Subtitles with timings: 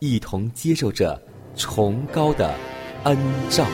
[0.00, 1.20] 一同接受着
[1.54, 2.54] 崇高的
[3.04, 3.16] 恩
[3.50, 3.66] 照。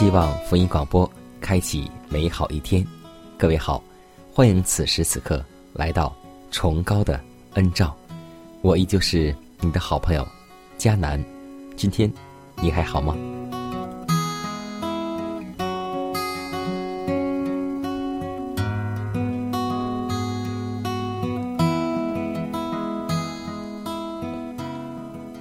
[0.00, 1.08] 希望福音广播
[1.42, 2.82] 开启美好一天。
[3.36, 3.84] 各位好，
[4.32, 6.16] 欢迎此时此刻来到
[6.50, 7.20] 崇高的
[7.52, 7.94] 恩照。
[8.62, 10.26] 我依旧是你的好朋友
[10.78, 11.22] 迦南。
[11.76, 12.10] 今天
[12.62, 13.14] 你还好吗？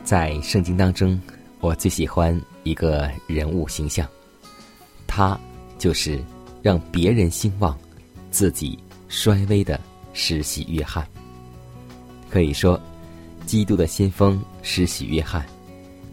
[0.04, 1.18] 在圣经当中，
[1.62, 4.06] 我最喜欢一个人物形象。
[5.20, 5.38] 他
[5.78, 6.18] 就是
[6.62, 7.78] 让别人兴旺、
[8.32, 9.78] 自己衰微的
[10.14, 11.06] 施洗约翰。
[12.30, 12.80] 可以说，
[13.46, 15.46] 基督的先锋施洗约翰，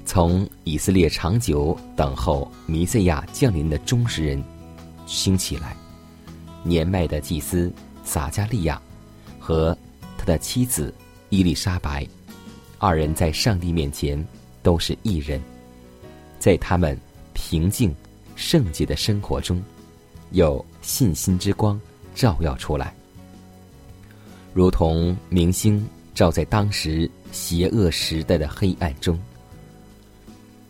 [0.05, 4.43] 从以色列长久等候弥赛亚降临的忠实人
[5.07, 5.77] 兴起来。
[6.65, 7.73] 年迈的祭司
[8.03, 8.83] 撒加利亚
[9.39, 9.79] 和
[10.19, 10.93] 他的妻子
[11.29, 12.05] 伊丽莎白，
[12.79, 14.21] 二人在上帝面前
[14.65, 15.41] 都是义人，
[16.41, 16.99] 在他们
[17.35, 17.95] 平静。
[18.37, 19.61] 圣洁的生活中，
[20.31, 21.81] 有信心之光
[22.15, 22.95] 照耀出来，
[24.55, 29.19] 如同明星照在当时邪恶时代的黑暗中。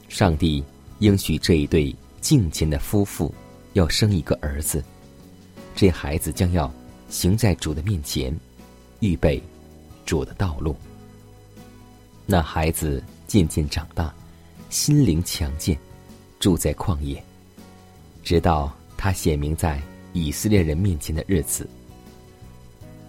[0.08, 0.64] 上帝
[1.00, 3.34] 应许这一对敬虔的夫妇
[3.74, 4.82] 要生一个儿子，
[5.74, 6.72] 这孩子将要
[7.08, 8.34] 行在主的面前，
[9.00, 9.42] 预备
[10.06, 10.74] 主的道路。
[12.24, 14.14] 那孩子渐渐长大，
[14.70, 15.78] 心灵强健，
[16.38, 17.22] 住在旷野。
[18.26, 19.80] 直到他显明在
[20.12, 21.64] 以色列人面前的日子。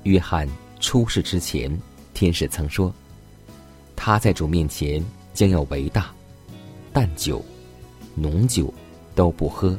[0.04, 0.48] 约翰
[0.80, 1.76] 出世之前，
[2.14, 2.94] 天使曾说，
[3.96, 6.14] 他在主面前将要为大，
[6.94, 7.44] 但酒、
[8.14, 8.72] 浓酒
[9.16, 9.76] 都不喝，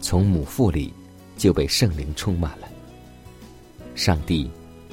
[0.00, 0.94] 从母腹里
[1.36, 2.68] 就被圣灵充满了。
[3.96, 4.48] 上帝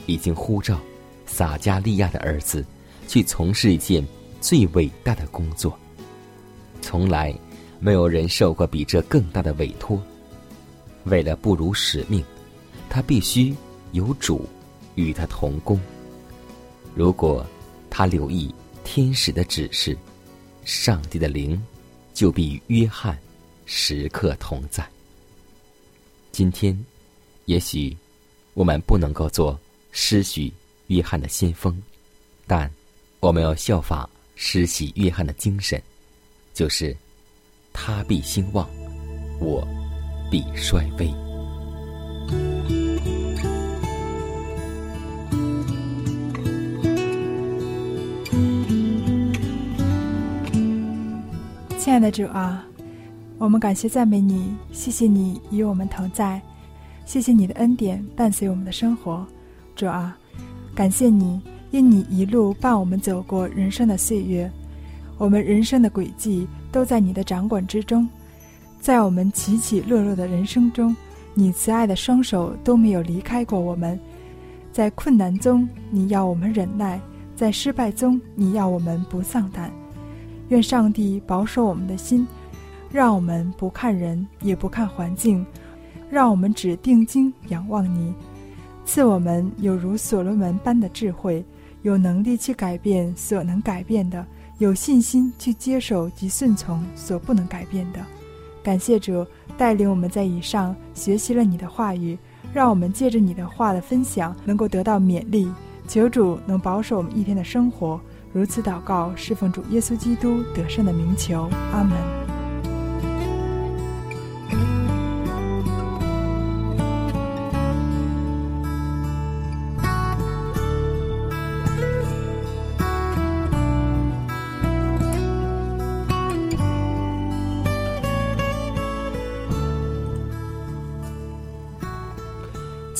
[0.07, 0.79] 已经呼召
[1.27, 2.65] 撒加利亚的儿子
[3.07, 4.03] 去从事一件
[4.41, 5.77] 最伟大的工作，
[6.81, 7.31] 从来。
[7.79, 10.01] 没有人受过比这更大的委托。
[11.05, 12.23] 为了不辱使命，
[12.89, 13.55] 他必须
[13.93, 14.47] 有主
[14.95, 15.79] 与他同工。
[16.93, 17.45] 如果
[17.89, 18.53] 他留意
[18.83, 19.97] 天使的指示，
[20.65, 21.59] 上帝的灵
[22.13, 23.17] 就必与约翰
[23.65, 24.85] 时刻同在。
[26.31, 26.77] 今天，
[27.45, 27.95] 也许
[28.53, 29.57] 我们不能够做
[29.91, 30.51] 施许
[30.87, 31.81] 约翰的先锋，
[32.45, 32.69] 但
[33.21, 35.81] 我们要效法施洗约翰的精神，
[36.53, 36.95] 就是。
[37.71, 38.67] 他必兴旺，
[39.39, 39.67] 我
[40.29, 41.13] 必衰微。
[51.77, 52.63] 亲爱的主啊，
[53.39, 56.39] 我们感谢赞美你，谢谢你与我们同在，
[57.05, 59.25] 谢谢你的恩典伴随我们的生活。
[59.75, 60.15] 主啊，
[60.75, 64.51] 感谢你，因你一路伴我们走过人生的岁月，
[65.17, 66.47] 我们人生的轨迹。
[66.71, 68.07] 都在你的掌管之中，
[68.79, 70.95] 在我们起起落落的人生中，
[71.33, 73.99] 你慈爱的双手都没有离开过我们。
[74.71, 76.99] 在困难中，你要我们忍耐；
[77.35, 79.71] 在失败中，你要我们不丧胆。
[80.49, 82.25] 愿上帝保守我们的心，
[82.91, 85.45] 让我们不看人，也不看环境，
[86.09, 88.13] 让我们只定睛仰望你，
[88.85, 91.43] 赐我们有如所罗门般的智慧，
[91.81, 94.25] 有能力去改变所能改变的，
[94.59, 97.99] 有信心去接受及顺从所不能改变的。
[98.61, 99.25] 感谢主
[99.57, 102.17] 带领我们在以上学习了你的话语，
[102.53, 105.51] 让我们借着你的话的分享能够得到勉励。
[105.87, 107.99] 求主能保守我们一天的生活。
[108.31, 112.38] 如此祷告，侍奉主耶稣基督得胜的名求，阿门。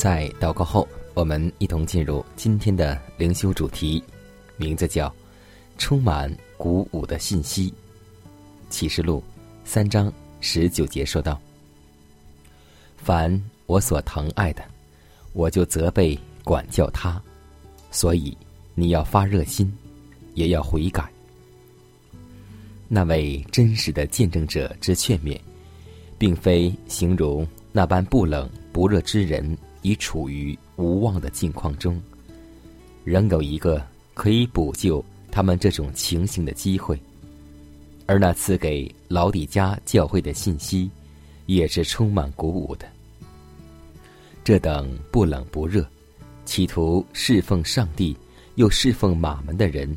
[0.00, 4.02] 在祷告后，我们一同进入今天的灵修主题，
[4.56, 5.14] 名字叫。
[5.76, 7.70] 充满鼓舞的信息，
[8.70, 9.22] 《启示录》
[9.68, 10.10] 三章
[10.40, 11.38] 十九节说道
[12.96, 13.30] ：“凡
[13.66, 14.62] 我所疼爱的，
[15.34, 17.20] 我就责备管教他，
[17.90, 18.34] 所以
[18.74, 19.70] 你要发热心，
[20.32, 21.06] 也要悔改。”
[22.88, 25.38] 那位真实的见证者之劝勉，
[26.16, 32.00] 并非形容那般不冷不热之人已处于无望的境况中，
[33.04, 33.84] 仍有一个
[34.14, 35.04] 可以补救。
[35.32, 37.00] 他们这种情形的机会，
[38.06, 40.90] 而那赐给老底家教会的信息，
[41.46, 42.88] 也是充满鼓舞的。
[44.42, 45.88] 这等不冷不热，
[46.44, 48.16] 企图侍奉上帝
[48.56, 49.96] 又侍奉马门的人，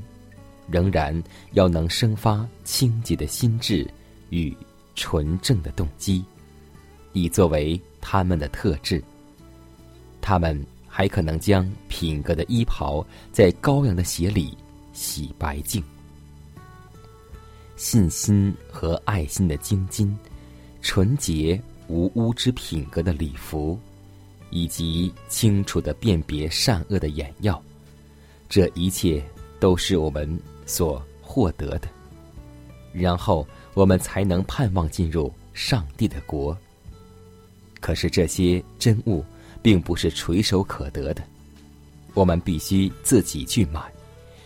[0.69, 1.19] 仍然
[1.53, 3.83] 要能生发清洁的心智
[4.29, 4.55] 与
[4.93, 6.23] 纯正的动机，
[7.13, 9.03] 以作为他们的特质。
[10.23, 14.57] 他们还可能将品格的衣袍在羔羊的血里。
[14.95, 15.83] 洗白净，
[17.75, 20.15] 信心和爱心的精金，
[20.83, 23.79] 纯洁无污之品格的礼服，
[24.51, 27.59] 以及清楚的辨别善恶的眼药，
[28.47, 29.19] 这一切
[29.59, 31.87] 都是我们所获得的。
[32.93, 36.55] 然后我们才能盼望进入上帝的国。
[37.79, 39.25] 可是这些真物
[39.63, 41.23] 并不是垂手可得的，
[42.13, 43.81] 我们必须自己去买。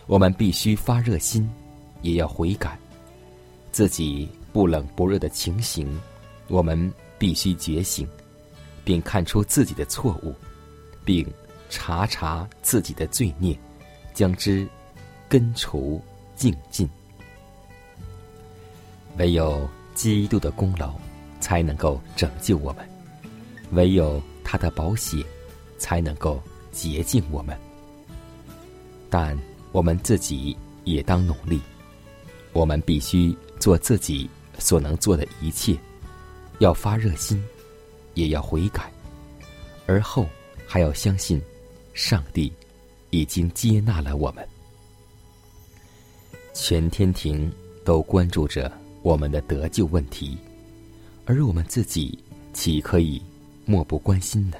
[0.05, 1.49] 我们必须发热心，
[2.01, 2.79] 也要悔改。
[3.73, 5.99] 自己不冷不热的情形，
[6.47, 8.07] 我们必须觉醒，
[8.85, 10.33] 并看出自己的错误，
[11.03, 11.27] 并
[11.69, 13.57] 查查自己的罪孽，
[14.13, 14.65] 将之
[15.27, 16.01] 根除
[16.37, 16.87] 净尽。
[19.17, 20.93] 唯有基督的功劳，
[21.41, 22.85] 才能够拯救我们；
[23.71, 25.21] 唯有他的宝血，
[25.77, 26.41] 才能够
[26.71, 27.55] 洁净我们。
[29.09, 29.38] 但。
[29.73, 31.59] 我们自己也当努力，
[32.53, 34.27] 我们必须做自己
[34.57, 35.77] 所能做的一切，
[36.59, 37.44] 要发热心，
[38.15, 38.91] 也要悔改，
[39.85, 40.25] 而后
[40.65, 41.39] 还要相信，
[41.93, 42.51] 上帝
[43.11, 44.47] 已经接纳了我们。
[46.53, 47.51] 全天庭
[47.83, 48.71] 都关注着
[49.03, 50.38] 我们的得救问题，
[51.25, 52.17] 而我们自己
[52.53, 53.21] 岂可以
[53.67, 54.57] 漠不关心呢？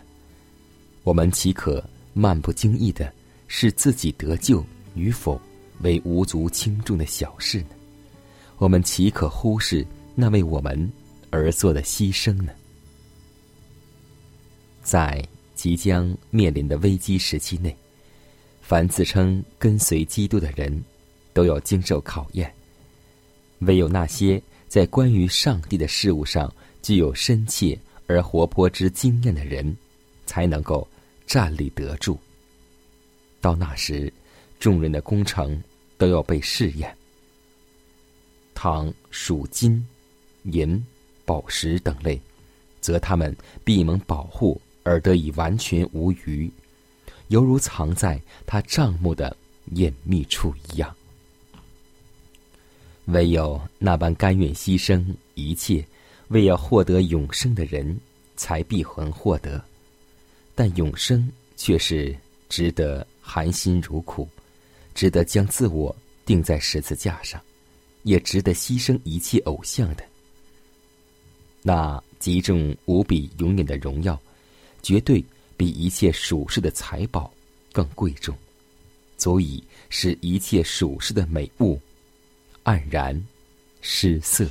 [1.04, 1.84] 我们岂可
[2.14, 3.12] 漫不经意的
[3.48, 4.64] 视自己得救？
[4.94, 5.40] 与否，
[5.82, 7.70] 为无足轻重的小事呢？
[8.58, 10.92] 我们岂可忽视那为我们
[11.30, 12.52] 而做的牺牲呢？
[14.84, 15.24] 在
[15.56, 17.76] 即将面临的危机时期内，
[18.62, 20.84] 凡自称跟随基督的人，
[21.34, 22.52] 都要经受考验。
[23.60, 29.76] 唯有那些在关于上帝的事物上具有深切而活泼之经验的人，
[30.26, 30.88] 才能够
[31.26, 32.18] 站立得住。
[33.40, 34.12] 到那时。
[34.60, 35.62] 众人的工程
[36.00, 36.98] 都要被试验。
[38.56, 39.88] 倘属金、
[40.46, 40.84] 银、
[41.26, 42.20] 宝石等类，
[42.82, 46.52] 则他们必蒙保护而得以完全无虞，
[47.28, 49.38] 犹如藏在他帐目的
[49.74, 50.92] 隐秘处一样。
[53.06, 55.86] 唯有那般甘愿牺牲一切，
[56.30, 57.98] 为要获得永生的人，
[58.36, 59.64] 才必还获得。
[60.56, 62.16] 但永生却是
[62.50, 64.28] 值得含辛茹苦。
[64.96, 67.40] 值得将自我钉在十字架上，
[68.02, 70.04] 也值得牺牲一切偶像的。
[71.62, 74.20] 那极重无比、永远的荣耀，
[74.82, 75.24] 绝对
[75.56, 77.32] 比一切属世的财宝
[77.72, 78.36] 更贵重，
[79.18, 81.80] 足以使一切属世的美物
[82.64, 83.24] 黯然
[83.82, 84.50] 失色。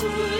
[0.00, 0.39] 众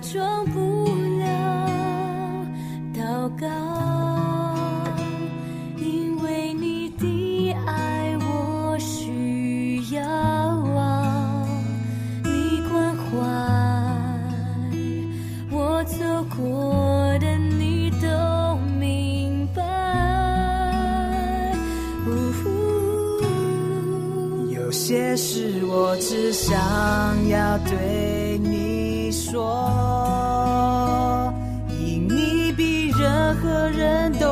[0.00, 0.86] 装不
[1.18, 1.26] 了
[2.94, 3.46] 祷告，
[5.76, 11.46] 因为你的爱我需要啊，
[12.24, 13.10] 你关怀
[15.50, 15.98] 我走
[16.36, 19.62] 过的，你都明白。
[24.48, 26.56] 有些事我只想
[27.28, 28.79] 要对你
[29.10, 29.42] 说，
[31.68, 34.26] 因你比任何人都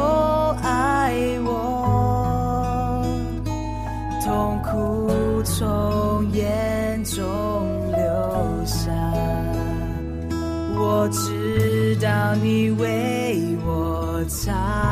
[0.63, 1.13] 爱
[1.45, 3.03] 我，
[4.25, 7.23] 痛苦从眼中
[7.93, 8.93] 流下，
[10.77, 14.88] 我知道你为我擦。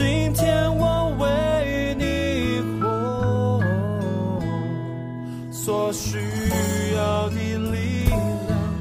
[0.00, 3.60] 今天我为你活，
[5.52, 6.16] 所需
[6.96, 8.18] 要的力量，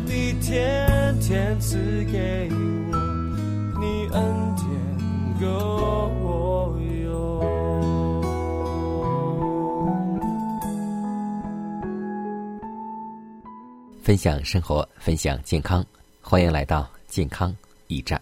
[0.06, 2.96] 你天天赐给我，
[3.82, 4.64] 你恩典
[5.42, 5.46] 够
[6.24, 7.12] 我用。
[14.02, 15.86] 分享生活，分享健康，
[16.22, 17.54] 欢迎来到健康
[17.88, 18.19] 驿站。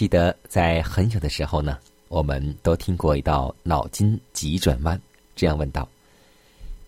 [0.00, 4.98] 记得在很小的时候呢，我们都听过一道脑筋急转弯，
[5.36, 5.86] 这样问道：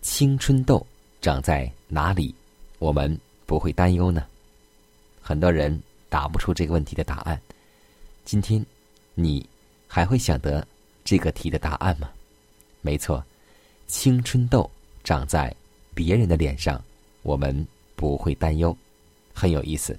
[0.01, 0.83] 青春痘
[1.21, 2.33] 长在哪里？
[2.79, 4.25] 我们不会担忧呢？
[5.21, 7.39] 很多人答不出这个问题的答案。
[8.25, 8.65] 今天，
[9.13, 9.47] 你
[9.87, 10.67] 还会想得
[11.03, 12.09] 这个题的答案吗？
[12.81, 13.23] 没错，
[13.85, 14.67] 青春痘
[15.03, 15.55] 长在
[15.93, 16.83] 别人的脸上。
[17.21, 17.55] 我们
[17.95, 18.75] 不会担忧，
[19.35, 19.95] 很有意思。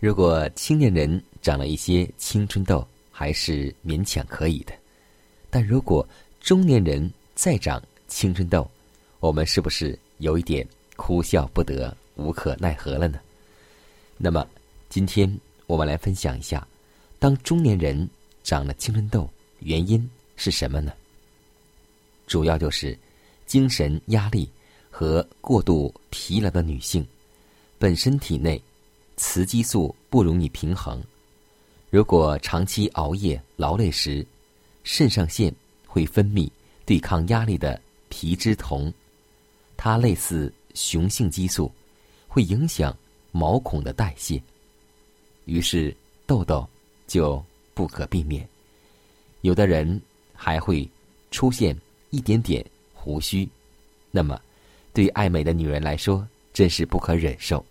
[0.00, 4.72] 如果青年人长了一些青春痘，还是勉强可以的；
[5.48, 6.04] 但如果
[6.40, 8.68] 中年人再长青春痘，
[9.20, 13.20] 我们是不是有一点哭笑不得、无可奈何了呢？
[14.16, 14.44] 那么，
[14.88, 15.32] 今天
[15.68, 16.66] 我们来分享一下，
[17.20, 18.10] 当中年人
[18.42, 19.30] 长了青春痘，
[19.60, 20.04] 原因
[20.34, 20.92] 是什么呢？
[22.26, 22.98] 主要就是
[23.46, 24.50] 精神压力。
[24.98, 27.06] 和过度疲劳的女性，
[27.78, 28.58] 本身体内
[29.18, 31.04] 雌激素不容易平衡。
[31.96, 34.22] 如果长期熬夜劳累时，
[34.84, 35.50] 肾上腺
[35.86, 36.46] 会分泌
[36.84, 37.80] 对抗压力的
[38.10, 38.92] 皮质酮，
[39.78, 41.72] 它类似雄性激素，
[42.28, 42.94] 会影响
[43.32, 44.38] 毛孔的代谢，
[45.46, 46.68] 于是痘痘
[47.06, 48.46] 就不可避免。
[49.40, 49.98] 有的人
[50.34, 50.86] 还会
[51.30, 51.74] 出现
[52.10, 53.48] 一点点胡须，
[54.10, 54.38] 那么。
[54.92, 57.64] 对爱美的女人来说，真是不可忍受。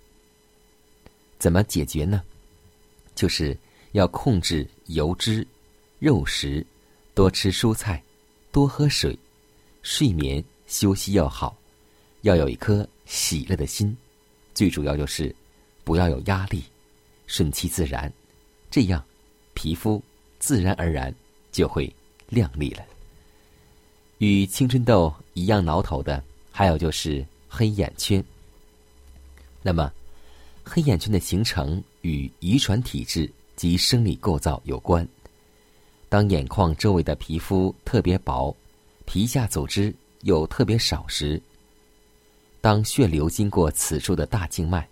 [1.38, 2.24] 怎么解决呢？
[3.14, 3.56] 就是
[3.96, 5.48] 要控制油脂、
[6.00, 6.66] 肉食，
[7.14, 8.04] 多吃蔬菜，
[8.52, 9.18] 多喝水，
[9.84, 11.58] 睡眠休息要好，
[12.24, 13.96] 要有一颗喜乐的心。
[14.54, 15.34] 最主要就是
[15.86, 16.62] 不要有压力，
[17.26, 18.12] 顺其自然，
[18.70, 19.02] 这样
[19.54, 20.04] 皮肤
[20.40, 21.14] 自然而然
[21.54, 21.90] 就会
[22.28, 22.84] 亮丽了。
[24.18, 26.22] 与青春痘一样挠头的。
[26.58, 28.24] 还有就是黑眼圈。
[29.62, 29.92] 那么，
[30.64, 35.08] 黑眼圈的形成与遗传体质及生理构造有关。
[36.10, 38.56] 当眼眶周围的皮肤特别薄，
[39.06, 41.42] 皮下组织又特别少时，
[42.62, 44.88] 当血流经过此处的大静脉，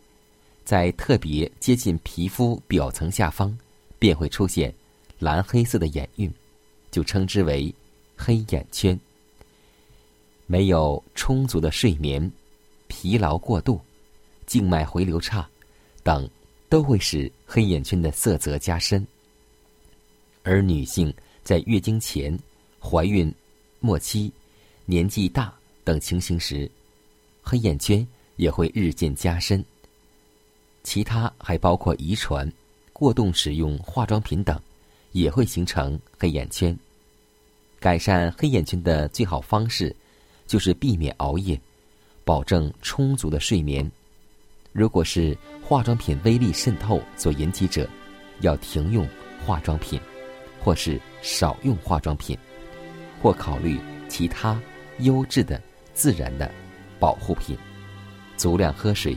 [0.65, 3.58] 在特别接近皮肤表层下方，
[3.99, 4.73] 便会出现
[5.19, 6.32] 蓝黑色的眼晕，
[6.91, 7.73] 就称之为
[8.17, 8.99] 黑眼圈。
[10.45, 12.32] 没有充足的睡眠、
[12.88, 13.80] 疲劳过度、
[14.45, 15.47] 静脉回流差
[16.04, 16.30] 等，
[16.74, 19.06] 都会使黑眼圈的色泽加深。
[20.42, 22.36] 而女性在月经前、
[22.80, 23.32] 怀孕
[23.80, 24.34] 末期、
[24.88, 26.68] 年纪大等情形时，
[27.44, 28.04] 黑眼圈
[28.38, 29.64] 也会日渐加深。
[30.82, 32.52] 其他还包括遗传、
[32.92, 34.60] 过度使用化妆品等，
[35.12, 36.76] 也会形成黑眼圈。
[37.80, 39.96] 改善黑眼圈的最好方式。
[40.48, 41.60] 就是避免熬夜，
[42.26, 43.90] 保证充足的睡眠。
[44.74, 47.88] 如果是化妆品微粒渗透所引起者，
[48.40, 49.08] 要停用
[49.46, 50.02] 化妆品，
[50.60, 52.36] 或是少用化妆品，
[53.22, 54.60] 或考虑其他
[54.98, 55.62] 优质的
[55.94, 56.52] 自然的
[57.00, 57.56] 保护品。
[58.36, 59.16] 足量喝水，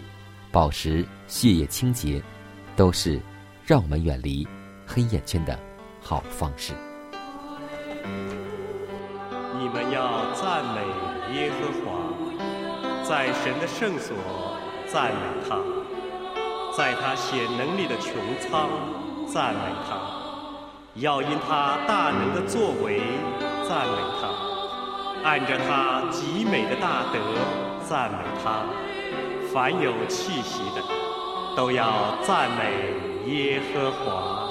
[0.52, 2.22] 保持血液清洁，
[2.76, 3.18] 都是
[3.64, 4.46] 让我们远离
[4.86, 5.58] 黑眼圈的
[6.02, 6.74] 好方式。
[9.58, 10.82] 你们要赞美
[11.34, 14.14] 耶和华，在神的圣所
[14.86, 15.58] 赞美他，
[16.76, 18.68] 在他显能力的穹苍
[19.26, 19.98] 赞美他，
[20.94, 23.00] 要因他大能的作为
[23.68, 27.18] 赞美他，按着他极美的大德
[27.84, 28.62] 赞美他。
[29.52, 30.82] 凡有气息的，
[31.56, 32.94] 都要赞美
[33.26, 34.45] 耶和华。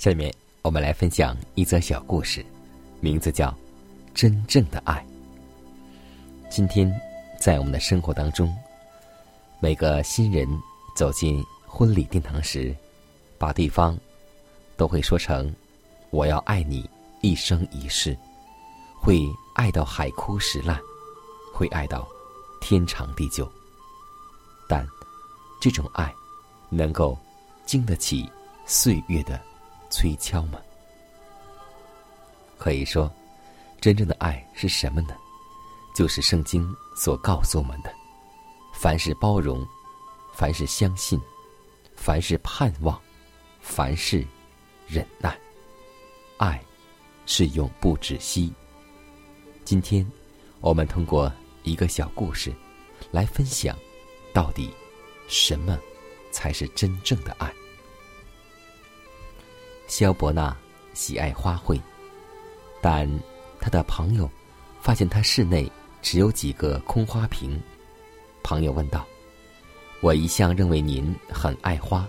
[0.00, 0.32] 下面
[0.62, 2.42] 我们来分享一则小故事，
[3.00, 3.48] 名字叫
[4.14, 4.94] 《真正的爱》。
[6.48, 6.90] 今天
[7.38, 8.50] 在我们的生活当中，
[9.60, 10.48] 每个新人
[10.96, 12.74] 走进婚礼殿堂时，
[13.36, 13.94] 把对方
[14.74, 15.54] 都会说成
[16.08, 16.88] “我要爱你
[17.20, 18.16] 一生一世”，
[19.02, 19.20] 会
[19.54, 20.80] 爱到海枯石烂，
[21.52, 22.08] 会爱到
[22.58, 23.46] 天长地久。
[24.66, 24.88] 但
[25.60, 26.10] 这种爱
[26.70, 27.18] 能够
[27.66, 28.26] 经得起
[28.64, 29.38] 岁月的。
[29.90, 30.60] 催敲吗？
[32.56, 33.10] 可以说，
[33.80, 35.16] 真正的爱是什么呢？
[35.94, 37.92] 就是圣经所告诉我们的：
[38.72, 39.66] 凡是包容，
[40.32, 41.20] 凡是相信，
[41.96, 43.00] 凡是盼望，
[43.60, 44.24] 凡是
[44.86, 45.36] 忍耐，
[46.36, 46.62] 爱
[47.26, 48.52] 是永不止息。
[49.64, 50.06] 今天，
[50.60, 52.52] 我们通过一个小故事
[53.10, 53.76] 来分享，
[54.32, 54.70] 到底
[55.28, 55.78] 什么
[56.30, 57.52] 才是真正的爱。
[59.90, 60.56] 萧伯纳
[60.94, 61.76] 喜爱花卉，
[62.80, 63.10] 但
[63.58, 64.30] 他的朋友
[64.80, 67.60] 发现他室内只有几个空花瓶。
[68.44, 69.04] 朋友问道
[70.00, 72.08] ：“我一向认为您很爱花，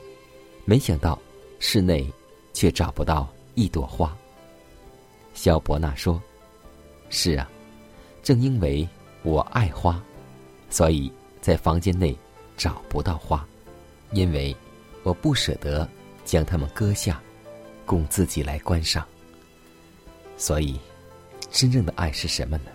[0.64, 1.20] 没想到
[1.58, 2.08] 室内
[2.54, 4.16] 却找不到一朵花。”
[5.34, 6.22] 萧伯纳说
[7.10, 7.50] ：“是啊，
[8.22, 8.88] 正因为
[9.24, 10.00] 我爱花，
[10.70, 12.16] 所以在房间内
[12.56, 13.44] 找不到花，
[14.12, 14.56] 因为
[15.02, 15.90] 我不舍得
[16.24, 17.20] 将它们割下，
[17.92, 19.06] 供自己来观赏。
[20.38, 20.80] 所以，
[21.52, 22.72] 真正的爱是什么呢？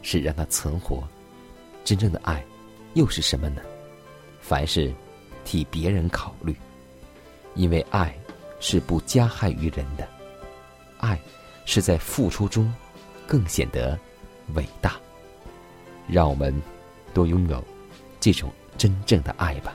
[0.00, 1.06] 是让它存活。
[1.84, 2.42] 真正的爱，
[2.94, 3.60] 又是什么呢？
[4.40, 4.90] 凡事
[5.44, 6.56] 替别人考虑，
[7.54, 8.18] 因为爱
[8.60, 10.08] 是不加害于人的，
[10.96, 11.20] 爱。”
[11.66, 12.70] 是在付出中，
[13.26, 13.98] 更显得
[14.52, 15.00] 伟大。
[16.06, 16.54] 让我们
[17.14, 17.64] 多拥有
[18.20, 19.74] 这种真正的爱吧。